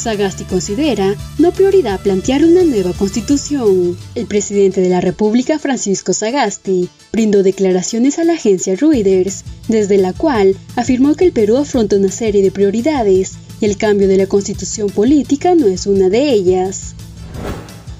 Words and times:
Sagasti 0.00 0.44
considera 0.44 1.14
no 1.38 1.52
prioridad 1.52 2.00
plantear 2.00 2.42
una 2.42 2.64
nueva 2.64 2.92
constitución. 2.94 3.98
El 4.14 4.26
presidente 4.26 4.80
de 4.80 4.88
la 4.88 5.02
República, 5.02 5.58
Francisco 5.58 6.14
Sagasti, 6.14 6.88
brindó 7.12 7.42
declaraciones 7.42 8.18
a 8.18 8.24
la 8.24 8.32
agencia 8.32 8.76
Reuters, 8.76 9.44
desde 9.68 9.98
la 9.98 10.14
cual 10.14 10.56
afirmó 10.76 11.14
que 11.14 11.26
el 11.26 11.32
Perú 11.32 11.58
afronta 11.58 11.96
una 11.96 12.10
serie 12.10 12.42
de 12.42 12.50
prioridades 12.50 13.32
y 13.60 13.66
el 13.66 13.76
cambio 13.76 14.08
de 14.08 14.16
la 14.16 14.26
constitución 14.26 14.88
política 14.88 15.54
no 15.54 15.66
es 15.66 15.86
una 15.86 16.08
de 16.08 16.32
ellas. 16.32 16.94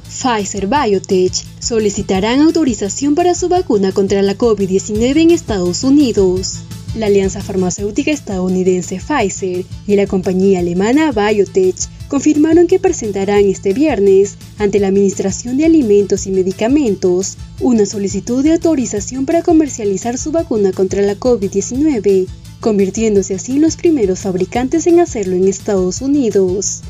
Pfizer 0.09 0.67
Biotech 0.67 1.45
solicitarán 1.61 2.41
autorización 2.41 3.15
para 3.15 3.35
su 3.35 3.49
vacuna 3.49 3.93
contra 3.93 4.23
la 4.23 4.37
COVID-19 4.37 5.21
en 5.21 5.31
Estados 5.31 5.85
Unidos. 5.85 6.61
La 6.95 7.07
alianza 7.07 7.41
farmacéutica 7.41 8.11
estadounidense 8.11 8.99
Pfizer 8.99 9.65
y 9.87 9.95
la 9.95 10.09
compañía 10.09 10.59
alemana 10.59 11.13
Biotech 11.13 11.77
confirmaron 12.09 12.67
que 12.67 12.81
presentarán 12.81 13.45
este 13.45 13.73
viernes 13.73 14.35
ante 14.59 14.81
la 14.81 14.89
Administración 14.89 15.57
de 15.57 15.67
Alimentos 15.67 16.27
y 16.27 16.33
Medicamentos 16.33 17.37
una 17.61 17.87
solicitud 17.87 18.43
de 18.43 18.55
autorización 18.55 19.25
para 19.25 19.43
comercializar 19.43 20.19
su 20.19 20.33
vacuna 20.33 20.73
contra 20.73 21.01
la 21.03 21.15
COVID-19, 21.15 22.27
convirtiéndose 22.59 23.37
así 23.37 23.53
en 23.53 23.61
los 23.61 23.77
primeros 23.77 24.21
fabricantes 24.21 24.89
en 24.89 24.99
hacerlo 24.99 25.37
en 25.37 25.47
Estados 25.47 26.01
Unidos. 26.01 26.81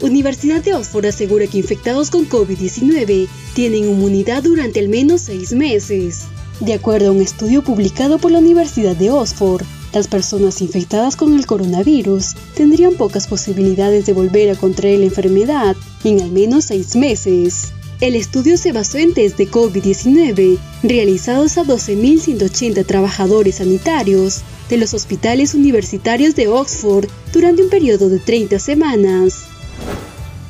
Universidad 0.00 0.62
de 0.62 0.74
Oxford 0.74 1.06
asegura 1.06 1.48
que 1.48 1.58
infectados 1.58 2.10
con 2.10 2.28
COVID-19 2.28 3.26
tienen 3.54 3.84
inmunidad 3.84 4.44
durante 4.44 4.78
al 4.78 4.88
menos 4.88 5.22
seis 5.22 5.50
meses. 5.52 6.20
De 6.60 6.74
acuerdo 6.74 7.08
a 7.08 7.12
un 7.12 7.22
estudio 7.22 7.62
publicado 7.62 8.18
por 8.18 8.32
la 8.32 8.40
Universidad 8.40 8.96
de 8.96 9.10
Oxford, 9.12 9.62
las 9.92 10.08
personas 10.08 10.60
infectadas 10.60 11.14
con 11.14 11.34
el 11.34 11.46
coronavirus 11.46 12.34
tendrían 12.54 12.94
pocas 12.94 13.28
posibilidades 13.28 14.06
de 14.06 14.12
volver 14.12 14.50
a 14.50 14.56
contraer 14.56 14.98
la 14.98 15.06
enfermedad 15.06 15.76
en 16.02 16.20
al 16.20 16.32
menos 16.32 16.64
seis 16.64 16.96
meses. 16.96 17.72
El 18.00 18.16
estudio 18.16 18.56
se 18.56 18.72
basó 18.72 18.98
en 18.98 19.14
test 19.14 19.38
de 19.38 19.48
COVID-19 19.48 20.58
realizados 20.82 21.58
a 21.58 21.64
12.180 21.64 22.84
trabajadores 22.86 23.56
sanitarios 23.56 24.42
de 24.68 24.78
los 24.78 24.94
hospitales 24.94 25.54
universitarios 25.54 26.34
de 26.34 26.48
Oxford 26.48 27.08
durante 27.32 27.62
un 27.62 27.70
periodo 27.70 28.08
de 28.08 28.18
30 28.18 28.58
semanas. 28.58 29.44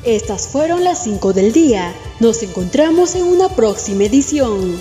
Estas 0.03 0.47
fueron 0.47 0.83
las 0.83 1.03
5 1.03 1.33
del 1.33 1.51
día. 1.51 1.93
Nos 2.19 2.41
encontramos 2.41 3.15
en 3.15 3.23
una 3.23 3.49
próxima 3.49 4.05
edición. 4.05 4.79